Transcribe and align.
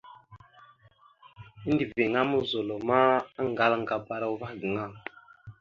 Endəveŋá 1.67 2.21
muzol 2.29 2.69
ma, 2.87 2.99
aŋgalaŋkabara 3.41 4.27
uvah 4.33 4.53
gaŋa. 4.59 4.85